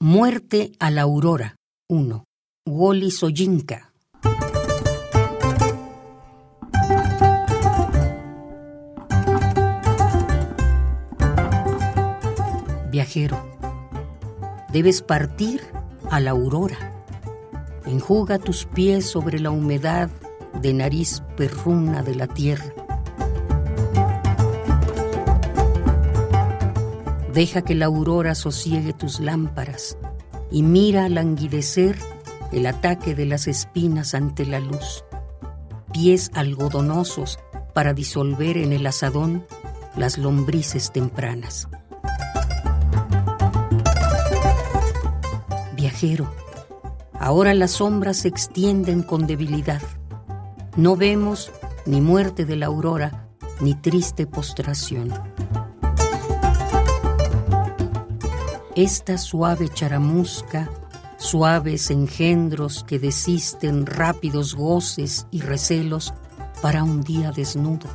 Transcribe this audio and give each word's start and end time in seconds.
Muerte 0.00 0.70
a 0.78 0.92
la 0.92 1.02
aurora. 1.02 1.56
1. 1.90 2.22
Woli 2.68 3.10
Soyinka. 3.10 3.90
Viajero, 12.92 13.44
debes 14.72 15.02
partir 15.02 15.62
a 16.12 16.20
la 16.20 16.30
aurora. 16.30 17.04
Enjuga 17.84 18.38
tus 18.38 18.66
pies 18.66 19.04
sobre 19.04 19.40
la 19.40 19.50
humedad 19.50 20.10
de 20.62 20.74
nariz 20.74 21.24
perruna 21.36 22.04
de 22.04 22.14
la 22.14 22.28
tierra. 22.28 22.87
Deja 27.32 27.62
que 27.62 27.74
la 27.74 27.86
aurora 27.86 28.34
sosiegue 28.34 28.92
tus 28.92 29.20
lámparas 29.20 29.96
y 30.50 30.62
mira 30.62 31.08
languidecer 31.08 31.98
el 32.52 32.66
ataque 32.66 33.14
de 33.14 33.26
las 33.26 33.46
espinas 33.46 34.14
ante 34.14 34.46
la 34.46 34.60
luz. 34.60 35.04
Pies 35.92 36.30
algodonosos 36.34 37.38
para 37.74 37.92
disolver 37.92 38.56
en 38.56 38.72
el 38.72 38.86
asadón 38.86 39.44
las 39.96 40.16
lombrices 40.16 40.90
tempranas. 40.90 41.68
Viajero, 45.76 46.32
ahora 47.18 47.54
las 47.54 47.72
sombras 47.72 48.18
se 48.18 48.28
extienden 48.28 49.02
con 49.02 49.26
debilidad. 49.26 49.82
No 50.76 50.96
vemos 50.96 51.52
ni 51.86 52.00
muerte 52.00 52.44
de 52.44 52.56
la 52.56 52.66
aurora, 52.66 53.28
ni 53.60 53.74
triste 53.74 54.26
postración. 54.26 55.12
Esta 58.82 59.18
suave 59.18 59.68
charamusca, 59.68 60.70
suaves 61.16 61.90
engendros 61.90 62.84
que 62.84 63.00
desisten 63.00 63.86
rápidos 63.86 64.54
goces 64.54 65.26
y 65.32 65.40
recelos 65.40 66.14
para 66.62 66.84
un 66.84 67.02
día 67.02 67.32
desnudo. 67.32 67.88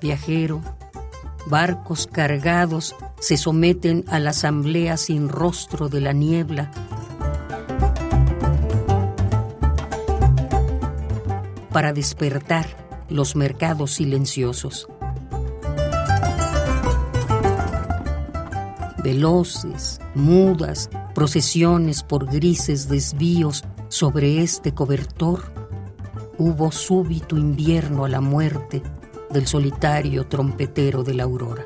Viajero, 0.00 0.62
barcos 1.48 2.06
cargados 2.06 2.96
se 3.20 3.36
someten 3.36 4.06
a 4.08 4.20
la 4.20 4.30
asamblea 4.30 4.96
sin 4.96 5.28
rostro 5.28 5.90
de 5.90 6.00
la 6.00 6.14
niebla 6.14 6.70
para 11.72 11.92
despertar 11.92 12.66
los 13.08 13.36
mercados 13.36 13.92
silenciosos. 13.92 14.88
Veloces, 19.02 20.00
mudas, 20.14 20.88
procesiones 21.14 22.02
por 22.02 22.26
grises 22.26 22.88
desvíos 22.88 23.64
sobre 23.88 24.42
este 24.42 24.72
cobertor, 24.72 25.52
hubo 26.38 26.70
súbito 26.70 27.36
invierno 27.36 28.04
a 28.04 28.08
la 28.08 28.20
muerte 28.20 28.82
del 29.30 29.46
solitario 29.46 30.26
trompetero 30.26 31.02
de 31.02 31.14
la 31.14 31.24
aurora. 31.24 31.64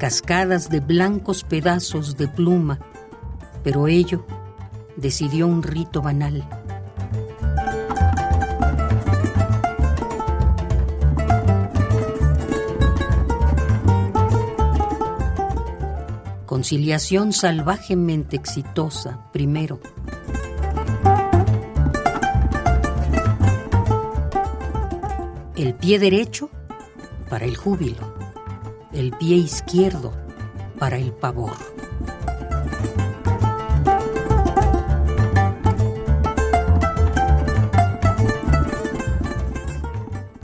Cascadas 0.00 0.70
de 0.70 0.80
blancos 0.80 1.44
pedazos 1.44 2.16
de 2.16 2.26
pluma, 2.26 2.78
pero 3.62 3.86
ello 3.86 4.24
decidió 4.96 5.46
un 5.46 5.62
rito 5.62 6.00
banal. 6.00 6.42
Conciliación 16.46 17.34
salvajemente 17.34 18.36
exitosa, 18.36 19.30
primero. 19.34 19.80
El 25.56 25.74
pie 25.74 25.98
derecho 25.98 26.48
para 27.28 27.44
el 27.44 27.54
júbilo 27.54 28.09
el 28.92 29.12
pie 29.12 29.36
izquierdo 29.36 30.12
para 30.78 30.98
el 30.98 31.12
pavor. 31.12 31.56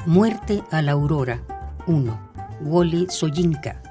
Muerte 0.05 0.63
a 0.71 0.83
la 0.83 0.93
aurora 0.93 1.43
1. 1.87 2.31
Woli 2.61 3.07
Soyinka. 3.11 3.86